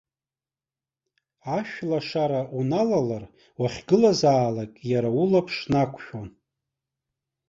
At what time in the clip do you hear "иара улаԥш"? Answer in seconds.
4.91-5.55